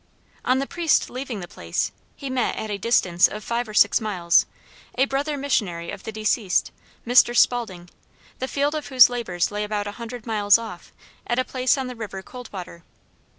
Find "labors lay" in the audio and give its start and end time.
9.11-9.63